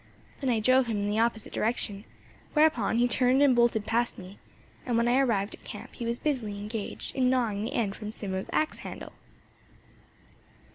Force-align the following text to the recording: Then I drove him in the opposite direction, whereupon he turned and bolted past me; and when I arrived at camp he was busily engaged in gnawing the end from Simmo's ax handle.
Then 0.39 0.49
I 0.49 0.59
drove 0.59 0.87
him 0.87 0.97
in 0.97 1.11
the 1.11 1.19
opposite 1.19 1.53
direction, 1.53 2.05
whereupon 2.53 2.97
he 2.97 3.07
turned 3.07 3.43
and 3.43 3.55
bolted 3.55 3.85
past 3.85 4.17
me; 4.17 4.39
and 4.83 4.97
when 4.97 5.07
I 5.07 5.19
arrived 5.19 5.53
at 5.53 5.63
camp 5.63 5.93
he 5.93 6.07
was 6.07 6.17
busily 6.17 6.57
engaged 6.57 7.15
in 7.15 7.29
gnawing 7.29 7.63
the 7.63 7.73
end 7.73 7.95
from 7.95 8.11
Simmo's 8.11 8.49
ax 8.51 8.79
handle. 8.79 9.13